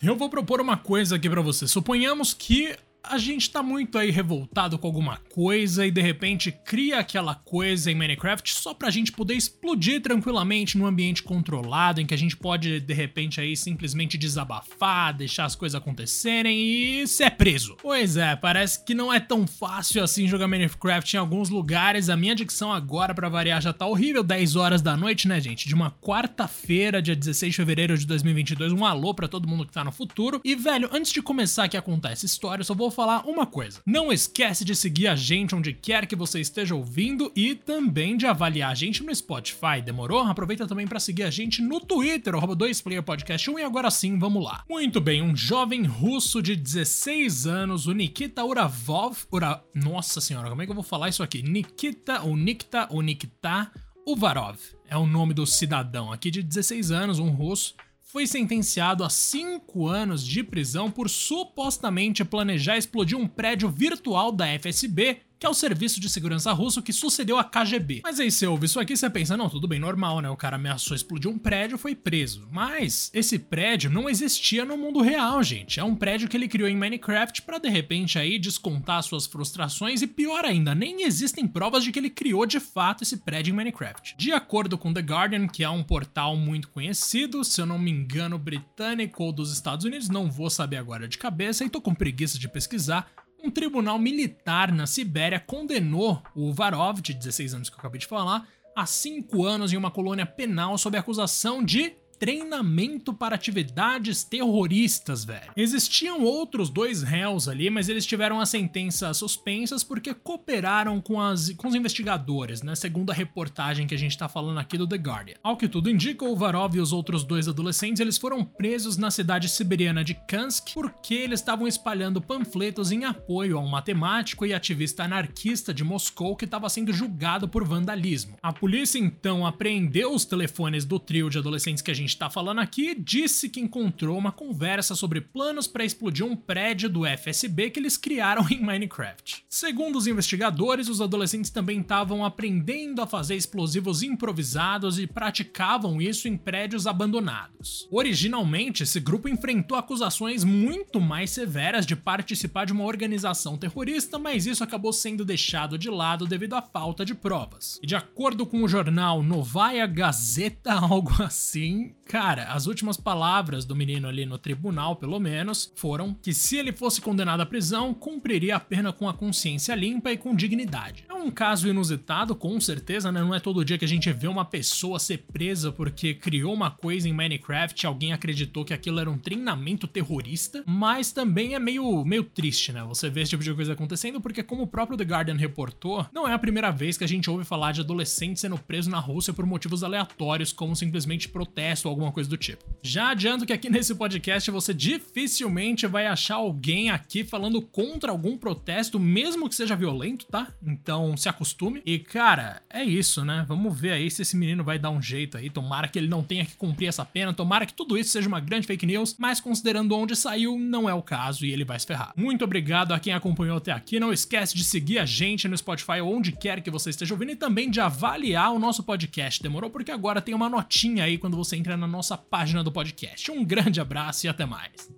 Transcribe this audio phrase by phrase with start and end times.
[0.00, 1.66] Eu vou propor uma coisa aqui para você.
[1.66, 6.98] Suponhamos que a gente tá muito aí revoltado com alguma coisa e de repente cria
[6.98, 12.14] aquela coisa em Minecraft só pra gente poder explodir tranquilamente num ambiente controlado, em que
[12.14, 17.76] a gente pode de repente aí simplesmente desabafar, deixar as coisas acontecerem e ser preso.
[17.80, 22.08] Pois é, parece que não é tão fácil assim jogar Minecraft em alguns lugares.
[22.08, 25.66] A minha dicção agora para variar já tá horrível, 10 horas da noite, né, gente?
[25.66, 28.72] De uma quarta-feira, dia 16 de fevereiro de 2022.
[28.72, 30.40] Um alô para todo mundo que tá no futuro.
[30.44, 33.46] E velho, antes de começar aqui a contar essa história, eu só vou falar uma
[33.46, 33.80] coisa.
[33.86, 38.26] Não esquece de seguir a gente onde quer que você esteja ouvindo e também de
[38.26, 39.80] avaliar a gente no Spotify.
[39.84, 40.20] Demorou?
[40.20, 44.64] Aproveita também para seguir a gente no Twitter, arroba 2playerpodcast1 e agora sim, vamos lá.
[44.68, 49.62] Muito bem, um jovem russo de 16 anos, o Nikita Uravov, Ura...
[49.74, 51.42] Nossa senhora, como é que eu vou falar isso aqui?
[51.42, 53.70] Nikita ou Nikita ou Nikita
[54.06, 57.74] Uvarov é o nome do cidadão aqui de 16 anos, um russo
[58.10, 64.46] foi sentenciado a cinco anos de prisão por supostamente planejar explodir um prédio virtual da
[64.58, 68.00] FSB que é o serviço de segurança russo que sucedeu a KGB.
[68.02, 70.28] Mas aí você ouve isso aqui você pensa, não, tudo bem, normal, né?
[70.28, 72.48] O cara ameaçou explodir um prédio foi preso.
[72.50, 75.78] Mas esse prédio não existia no mundo real, gente.
[75.78, 80.02] É um prédio que ele criou em Minecraft para de repente aí descontar suas frustrações
[80.02, 83.56] e pior ainda, nem existem provas de que ele criou de fato esse prédio em
[83.56, 84.16] Minecraft.
[84.16, 87.90] De acordo com The Guardian, que é um portal muito conhecido, se eu não me
[87.90, 91.94] engano, britânico ou dos Estados Unidos, não vou saber agora de cabeça e tô com
[91.94, 93.08] preguiça de pesquisar,
[93.48, 98.06] um tribunal militar na Sibéria condenou o Varov, de 16 anos que eu acabei de
[98.06, 98.46] falar,
[98.76, 105.52] a 5 anos em uma colônia penal sob acusação de treinamento para atividades terroristas, velho.
[105.56, 111.50] Existiam outros dois réus ali, mas eles tiveram as sentenças suspensas porque cooperaram com, as,
[111.52, 112.74] com os investigadores, né?
[112.74, 115.36] Segundo a reportagem que a gente tá falando aqui do The Guardian.
[115.42, 119.10] Ao que tudo indica, o Varov e os outros dois adolescentes eles foram presos na
[119.10, 124.52] cidade siberiana de Kansk porque eles estavam espalhando panfletos em apoio a um matemático e
[124.52, 128.36] ativista anarquista de Moscou que estava sendo julgado por vandalismo.
[128.42, 132.30] A polícia então apreendeu os telefones do trio de adolescentes que a gente gente está
[132.30, 137.70] falando aqui, disse que encontrou uma conversa sobre planos para explodir um prédio do FSB
[137.70, 139.44] que eles criaram em Minecraft.
[139.48, 146.26] Segundo os investigadores, os adolescentes também estavam aprendendo a fazer explosivos improvisados e praticavam isso
[146.26, 147.86] em prédios abandonados.
[147.90, 154.46] Originalmente, esse grupo enfrentou acusações muito mais severas de participar de uma organização terrorista, mas
[154.46, 157.78] isso acabou sendo deixado de lado devido à falta de provas.
[157.82, 163.76] E de acordo com o jornal Novaya Gazeta, algo assim, Cara, as últimas palavras do
[163.76, 168.56] menino ali no tribunal, pelo menos, foram que se ele fosse condenado à prisão, cumpriria
[168.56, 171.04] a pena com a consciência limpa e com dignidade.
[171.06, 173.20] É um caso inusitado, com certeza, né?
[173.20, 176.70] Não é todo dia que a gente vê uma pessoa ser presa porque criou uma
[176.70, 182.06] coisa em Minecraft, alguém acreditou que aquilo era um treinamento terrorista, mas também é meio,
[182.06, 182.82] meio triste, né?
[182.84, 186.26] Você vê esse tipo de coisa acontecendo porque, como o próprio The Guardian reportou, não
[186.26, 189.34] é a primeira vez que a gente ouve falar de adolescentes sendo presos na Rússia
[189.34, 192.64] por motivos aleatórios, como simplesmente protesto ou alguma coisa do tipo.
[192.82, 198.38] Já adianto que aqui nesse podcast você dificilmente vai achar alguém aqui falando contra algum
[198.38, 200.48] protesto, mesmo que seja violento, tá?
[200.64, 201.82] Então se acostume.
[201.84, 203.44] E cara, é isso, né?
[203.48, 205.50] Vamos ver aí se esse menino vai dar um jeito aí.
[205.50, 208.40] Tomara que ele não tenha que cumprir essa pena, tomara que tudo isso seja uma
[208.40, 211.86] grande fake news, mas considerando onde saiu, não é o caso e ele vai se
[211.86, 212.12] ferrar.
[212.16, 213.98] Muito obrigado a quem acompanhou até aqui.
[213.98, 217.32] Não esquece de seguir a gente no Spotify ou onde quer que você esteja ouvindo
[217.32, 219.42] e também de avaliar o nosso podcast.
[219.42, 219.70] Demorou?
[219.70, 223.30] Porque agora tem uma notinha aí quando você entra nossa página do podcast.
[223.30, 224.92] Um grande abraço e até mais.